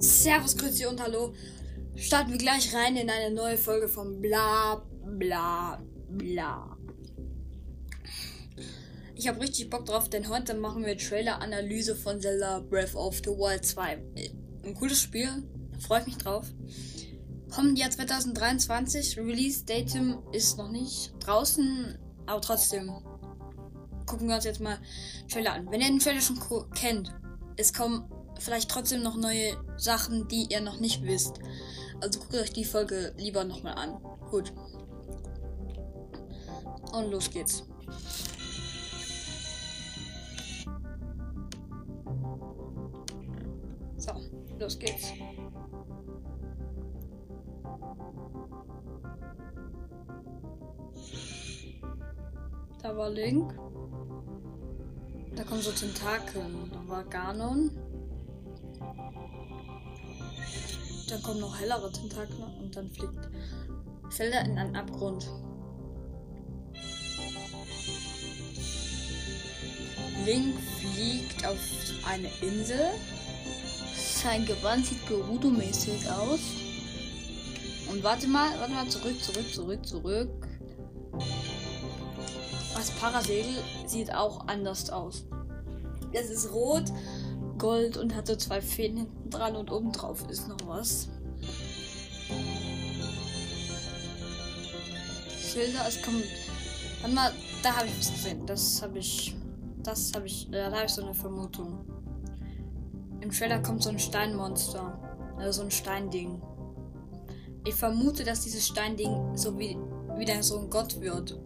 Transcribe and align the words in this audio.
Servus, 0.00 0.56
Grüezi 0.56 0.86
und 0.86 0.98
Hallo. 1.02 1.34
Starten 1.94 2.30
wir 2.30 2.38
gleich 2.38 2.74
rein 2.74 2.96
in 2.96 3.10
eine 3.10 3.34
neue 3.34 3.58
Folge 3.58 3.86
von 3.86 4.18
Bla 4.22 4.82
Bla 5.04 5.78
Bla. 6.08 6.78
Ich 9.14 9.28
habe 9.28 9.42
richtig 9.42 9.68
Bock 9.68 9.84
drauf, 9.84 10.08
denn 10.08 10.30
heute 10.30 10.54
machen 10.54 10.86
wir 10.86 10.96
Trailer-Analyse 10.96 11.94
von 11.94 12.18
Zelda 12.18 12.60
Breath 12.60 12.94
of 12.94 13.18
the 13.18 13.28
Wild 13.30 13.62
2. 13.66 14.02
Ein 14.64 14.74
cooles 14.74 15.02
Spiel, 15.02 15.28
freue 15.78 16.00
ich 16.00 16.06
mich 16.06 16.16
drauf. 16.16 16.46
Kommt 17.50 17.78
Jahr 17.78 17.90
2023, 17.90 19.18
Release-Datum 19.18 20.22
ist 20.32 20.56
noch 20.56 20.70
nicht 20.70 21.12
draußen, 21.20 21.98
aber 22.24 22.40
trotzdem 22.40 22.90
gucken 24.06 24.28
wir 24.28 24.36
uns 24.36 24.44
jetzt 24.44 24.60
mal 24.60 24.78
Trailer 25.30 25.52
an. 25.52 25.70
Wenn 25.70 25.82
ihr 25.82 25.88
den 25.88 25.98
Trailer 25.98 26.22
schon 26.22 26.40
kennt, 26.74 27.12
es 27.58 27.74
kommen 27.74 28.10
vielleicht 28.40 28.70
trotzdem 28.70 29.02
noch 29.02 29.16
neue 29.16 29.56
Sachen, 29.76 30.26
die 30.28 30.46
ihr 30.50 30.60
noch 30.60 30.80
nicht 30.80 31.02
wisst. 31.02 31.40
Also 32.00 32.20
guckt 32.20 32.34
euch 32.34 32.52
die 32.52 32.64
Folge 32.64 33.12
lieber 33.16 33.44
nochmal 33.44 33.74
an. 33.74 34.00
Gut. 34.30 34.52
Und 36.92 37.10
los 37.10 37.30
geht's. 37.30 37.64
So, 43.96 44.12
los 44.58 44.78
geht's. 44.78 45.12
Da 52.82 52.96
war 52.96 53.10
Link. 53.10 53.54
Da 55.36 55.44
kommen 55.44 55.60
so 55.60 55.70
Tentakel. 55.70 56.42
Da 56.72 56.88
war 56.88 57.04
Ganon. 57.04 57.70
Dann 61.08 61.22
kommen 61.22 61.40
noch 61.40 61.58
hellere 61.58 61.90
Tentakel 61.90 62.36
und 62.60 62.76
dann 62.76 62.88
fliegt 62.90 63.28
Felder 64.10 64.44
in 64.44 64.58
einen 64.58 64.76
Abgrund. 64.76 65.28
Link 70.24 70.54
fliegt 70.78 71.46
auf 71.46 71.58
eine 72.04 72.28
Insel. 72.40 72.90
Sein 74.22 74.44
Gewand 74.44 74.86
sieht 74.86 75.06
Gerudo-mäßig 75.06 76.10
aus. 76.10 76.40
Und 77.90 78.04
warte 78.04 78.28
mal, 78.28 78.50
warte 78.58 78.72
mal, 78.72 78.88
zurück, 78.88 79.20
zurück, 79.22 79.52
zurück, 79.52 79.86
zurück. 79.86 80.48
Das 82.74 82.90
Parasegel 82.92 83.62
sieht 83.86 84.14
auch 84.14 84.46
anders 84.46 84.90
aus. 84.90 85.24
Es 86.12 86.30
ist 86.30 86.52
rot, 86.52 86.84
Gold 87.60 87.96
und 87.98 88.16
hat 88.16 88.26
so 88.26 88.34
zwei 88.34 88.60
Fäden 88.60 88.96
hinten 88.96 89.30
dran 89.30 89.54
und 89.54 89.70
oben 89.70 89.92
drauf 89.92 90.24
ist 90.28 90.48
noch 90.48 90.66
was. 90.66 91.08
Schilder, 95.38 95.86
es 95.86 96.00
kommt. 96.02 96.24
Da 97.62 97.76
habe 97.76 97.86
ich 97.86 97.98
was 97.98 98.12
gesehen. 98.12 98.46
Das 98.46 98.82
habe 98.82 98.98
ich. 98.98 99.36
Das 99.82 100.12
habe 100.14 100.26
ich. 100.26 100.48
Da 100.50 100.72
habe 100.72 100.86
ich 100.86 100.92
so 100.92 101.02
eine 101.02 101.14
Vermutung. 101.14 101.84
Im 103.20 103.30
Trailer 103.30 103.60
kommt 103.60 103.82
so 103.82 103.90
ein 103.90 103.98
Steinmonster. 103.98 104.98
Also 105.36 105.60
so 105.60 105.62
ein 105.62 105.70
Steinding. 105.70 106.40
Ich 107.66 107.74
vermute, 107.74 108.24
dass 108.24 108.40
dieses 108.40 108.66
Steinding 108.66 109.36
so 109.36 109.58
wie 109.58 109.76
wieder 110.16 110.42
so 110.42 110.58
ein 110.58 110.70
Gott 110.70 111.00
wird. 111.00 111.38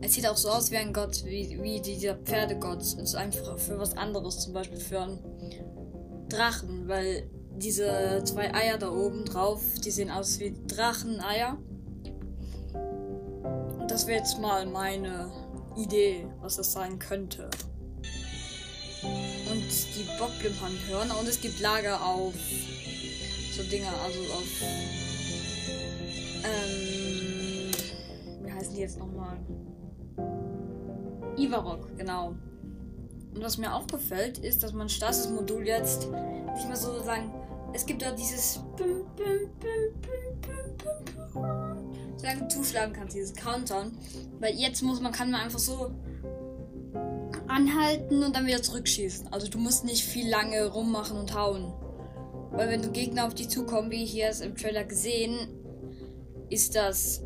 Es 0.00 0.14
sieht 0.14 0.26
auch 0.26 0.36
so 0.36 0.50
aus 0.50 0.70
wie 0.70 0.76
ein 0.76 0.92
Gott, 0.92 1.24
wie, 1.24 1.58
wie 1.62 1.80
dieser 1.80 2.14
Pferdegott. 2.16 2.80
Es 2.80 2.94
ist 2.94 3.14
einfach 3.14 3.58
für 3.58 3.78
was 3.78 3.96
anderes, 3.96 4.40
zum 4.40 4.52
Beispiel 4.52 4.78
für 4.78 5.00
einen 5.00 5.18
Drachen, 6.28 6.86
weil 6.88 7.28
diese 7.56 8.22
zwei 8.24 8.54
Eier 8.54 8.78
da 8.78 8.90
oben 8.90 9.24
drauf, 9.24 9.62
die 9.84 9.90
sehen 9.90 10.10
aus 10.10 10.38
wie 10.38 10.54
Dracheneier. 10.66 11.58
Und 12.72 13.90
das 13.90 14.06
wäre 14.06 14.18
jetzt 14.18 14.38
mal 14.38 14.66
meine 14.66 15.32
Idee, 15.76 16.26
was 16.40 16.56
das 16.56 16.72
sein 16.72 16.98
könnte. 16.98 17.48
Und 19.02 19.62
die 19.62 20.06
Bocklimpernhörner 20.18 21.18
und 21.18 21.28
es 21.28 21.40
gibt 21.40 21.60
Lager 21.60 22.04
auf 22.04 22.34
so 23.52 23.62
Dinger, 23.62 23.92
also 24.04 24.18
auf 24.32 24.44
ähm, 26.44 27.72
wie 28.42 28.52
heißen 28.52 28.74
die 28.74 28.80
jetzt 28.80 28.98
nochmal? 28.98 29.38
Ivarok, 31.36 31.96
genau. 31.96 32.34
Und 33.34 33.42
was 33.42 33.58
mir 33.58 33.74
auch 33.74 33.86
gefällt, 33.86 34.38
ist, 34.38 34.62
dass 34.62 34.72
man 34.72 34.88
Stasis-Modul 34.88 35.66
jetzt 35.66 36.08
nicht 36.54 36.66
mehr 36.66 36.76
so 36.76 37.02
sagen, 37.02 37.32
es 37.74 37.84
gibt 37.84 38.00
da 38.02 38.12
dieses 38.12 38.60
sagen 42.16 42.48
zuschlagen 42.48 42.92
kannst, 42.92 43.14
dieses 43.14 43.34
Countdown. 43.34 43.92
Weil 44.40 44.54
jetzt 44.54 44.82
muss 44.82 45.00
man, 45.00 45.12
kann 45.12 45.30
man 45.30 45.42
einfach 45.42 45.58
so 45.58 45.90
anhalten 47.48 48.22
und 48.22 48.34
dann 48.34 48.46
wieder 48.46 48.62
zurückschießen. 48.62 49.32
Also 49.32 49.48
du 49.48 49.58
musst 49.58 49.84
nicht 49.84 50.04
viel 50.04 50.28
lange 50.28 50.66
rummachen 50.66 51.18
und 51.18 51.34
hauen. 51.34 51.72
Weil 52.52 52.70
wenn 52.70 52.82
du 52.82 52.90
Gegner 52.90 53.26
auf 53.26 53.34
dich 53.34 53.48
zukommen, 53.48 53.90
wie 53.90 54.04
hier 54.04 54.28
es 54.28 54.40
im 54.40 54.56
Trailer 54.56 54.84
gesehen, 54.84 55.48
ist 56.48 56.74
das, 56.74 57.22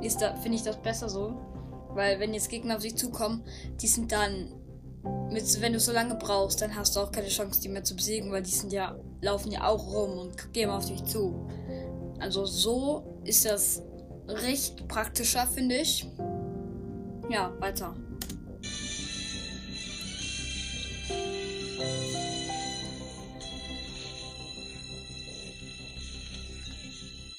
ist 0.00 0.22
da, 0.22 0.34
finde 0.36 0.56
ich 0.56 0.62
das 0.62 0.80
besser 0.80 1.08
so. 1.08 1.51
Weil 1.94 2.20
wenn 2.20 2.34
jetzt 2.34 2.48
Gegner 2.48 2.76
auf 2.76 2.82
dich 2.82 2.96
zukommen, 2.96 3.44
die 3.80 3.86
sind 3.86 4.12
dann 4.12 4.52
mit, 5.30 5.60
wenn 5.60 5.72
du 5.72 5.80
so 5.80 5.92
lange 5.92 6.14
brauchst, 6.14 6.62
dann 6.62 6.76
hast 6.76 6.96
du 6.96 7.00
auch 7.00 7.10
keine 7.10 7.28
Chance, 7.28 7.60
die 7.60 7.68
mehr 7.68 7.84
zu 7.84 7.96
besiegen, 7.96 8.30
weil 8.30 8.42
die 8.42 8.50
sind 8.50 8.72
ja, 8.72 8.96
laufen 9.20 9.50
ja 9.50 9.66
auch 9.66 9.92
rum 9.92 10.18
und 10.18 10.52
gehen 10.52 10.70
auf 10.70 10.86
dich 10.86 11.04
zu. 11.04 11.48
Also 12.20 12.44
so 12.44 13.20
ist 13.24 13.44
das 13.44 13.82
recht 14.28 14.86
praktischer, 14.88 15.46
finde 15.46 15.76
ich. 15.76 16.06
Ja, 17.28 17.52
weiter. 17.58 17.94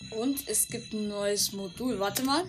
Und 0.10 0.48
es 0.48 0.68
gibt 0.68 0.94
ein 0.94 1.08
neues 1.08 1.54
Modul. 1.54 2.00
Warte 2.00 2.24
mal. 2.24 2.44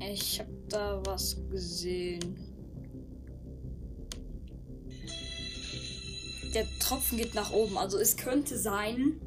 Ich 0.00 0.40
habe 0.40 0.50
da 0.68 1.02
was 1.04 1.36
gesehen. 1.50 2.36
Der 6.54 6.66
Tropfen 6.80 7.18
geht 7.18 7.34
nach 7.34 7.52
oben. 7.52 7.76
Also 7.76 7.98
es 7.98 8.16
könnte 8.16 8.58
sein, 8.58 9.20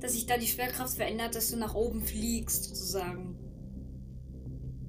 dass 0.00 0.12
sich 0.12 0.26
da 0.26 0.38
die 0.38 0.46
Schwerkraft 0.46 0.94
verändert, 0.94 1.34
dass 1.34 1.50
du 1.50 1.56
nach 1.56 1.74
oben 1.74 2.02
fliegst, 2.02 2.64
sozusagen. 2.64 3.36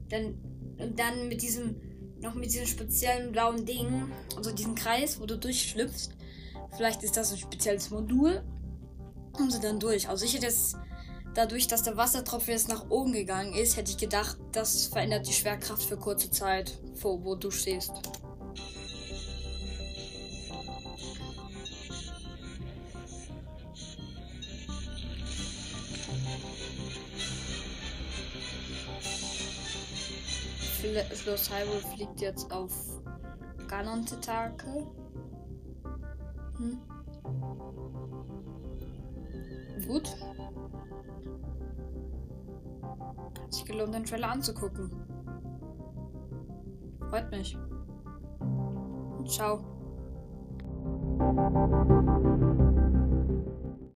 Dann, 0.10 0.36
und 0.78 0.98
dann 1.00 1.28
mit 1.28 1.42
diesem, 1.42 1.76
noch 2.22 2.36
mit 2.36 2.46
diesem 2.46 2.68
speziellen 2.68 3.32
blauen 3.32 3.66
Ding, 3.66 4.12
also 4.36 4.52
diesen 4.52 4.76
Kreis, 4.76 5.20
wo 5.20 5.26
du 5.26 5.38
durchschlüpfst. 5.38 6.12
Vielleicht 6.76 7.04
ist 7.04 7.18
das 7.18 7.32
ein 7.32 7.40
spezielles 7.40 7.90
Modul. 7.90 8.44
Und 9.38 9.52
sie 9.52 9.60
dann 9.60 9.80
durch. 9.80 10.08
Also 10.08 10.26
ich 10.26 10.34
hätte 10.34 10.46
jetzt 10.46 10.78
dadurch, 11.38 11.68
dass 11.68 11.84
der 11.84 11.96
Wassertropfen 11.96 12.54
jetzt 12.54 12.68
nach 12.68 12.90
oben 12.90 13.14
gegangen 13.14 13.54
ist, 13.54 13.78
hätte 13.78 13.92
ich 13.92 13.98
gedacht, 13.98 14.38
das 14.52 14.88
verändert 14.88 15.28
die 15.28 15.34
Schwerkraft 15.34 15.84
für 15.84 15.96
kurze 15.96 16.32
Zeit, 16.32 16.80
vor 16.96 17.24
wo 17.24 17.36
du 17.36 17.52
stehst. 17.52 17.92
Schloss 31.14 31.52
Hyrule 31.52 31.82
fliegt 31.96 32.22
jetzt 32.22 32.52
auf 32.52 32.72
Ganon-Tentakel. 33.68 34.88
Hm. 36.58 36.80
Gut. 39.88 40.16
Hat 43.44 43.54
sich 43.54 43.66
gelohnt, 43.66 43.94
den 43.94 44.04
Trailer 44.04 44.32
anzugucken. 44.32 44.92
Freut 47.10 47.32
mich. 47.32 47.58
Ciao. 49.26 49.60